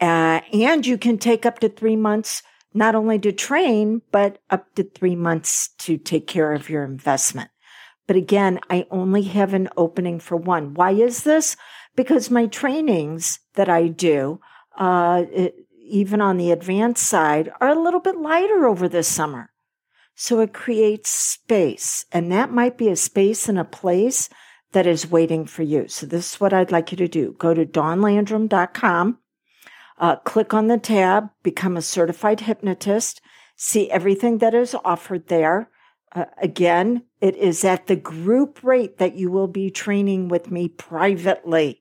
Uh, 0.00 0.40
and 0.52 0.86
you 0.86 0.98
can 0.98 1.18
take 1.18 1.46
up 1.46 1.58
to 1.60 1.68
three 1.68 1.96
months, 1.96 2.42
not 2.74 2.94
only 2.94 3.18
to 3.20 3.32
train, 3.32 4.02
but 4.12 4.38
up 4.50 4.74
to 4.74 4.84
three 4.84 5.16
months 5.16 5.70
to 5.78 5.96
take 5.96 6.26
care 6.26 6.52
of 6.52 6.68
your 6.68 6.84
investment. 6.84 7.50
But 8.06 8.16
again, 8.16 8.58
I 8.70 8.86
only 8.90 9.22
have 9.24 9.54
an 9.54 9.68
opening 9.76 10.18
for 10.18 10.36
one. 10.36 10.74
Why 10.74 10.92
is 10.92 11.24
this? 11.24 11.56
Because 11.94 12.30
my 12.30 12.46
trainings 12.46 13.40
that 13.54 13.68
I 13.68 13.88
do, 13.88 14.40
uh, 14.76 15.24
it, 15.30 15.67
even 15.88 16.20
on 16.20 16.36
the 16.36 16.52
advanced 16.52 17.06
side, 17.06 17.50
are 17.60 17.70
a 17.70 17.80
little 17.80 18.00
bit 18.00 18.18
lighter 18.18 18.66
over 18.66 18.88
the 18.88 19.02
summer. 19.02 19.50
So 20.14 20.40
it 20.40 20.52
creates 20.52 21.10
space, 21.10 22.04
and 22.10 22.30
that 22.32 22.50
might 22.50 22.76
be 22.76 22.88
a 22.88 22.96
space 22.96 23.48
and 23.48 23.58
a 23.58 23.64
place 23.64 24.28
that 24.72 24.86
is 24.86 25.10
waiting 25.10 25.46
for 25.46 25.62
you. 25.62 25.88
So 25.88 26.06
this 26.06 26.34
is 26.34 26.40
what 26.40 26.52
I'd 26.52 26.72
like 26.72 26.90
you 26.90 26.96
to 26.98 27.08
do. 27.08 27.34
Go 27.38 27.54
to 27.54 27.64
dawnlandrum.com, 27.64 29.18
uh, 29.98 30.16
click 30.16 30.52
on 30.52 30.66
the 30.66 30.78
tab, 30.78 31.30
become 31.42 31.76
a 31.76 31.82
certified 31.82 32.40
hypnotist, 32.40 33.20
see 33.56 33.90
everything 33.90 34.38
that 34.38 34.54
is 34.54 34.74
offered 34.84 35.28
there. 35.28 35.70
Uh, 36.14 36.26
again, 36.40 37.04
it 37.20 37.36
is 37.36 37.64
at 37.64 37.86
the 37.86 37.96
group 37.96 38.62
rate 38.62 38.98
that 38.98 39.14
you 39.14 39.30
will 39.30 39.48
be 39.48 39.70
training 39.70 40.28
with 40.28 40.50
me 40.50 40.68
privately. 40.68 41.80